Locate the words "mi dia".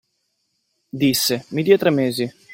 1.53-1.77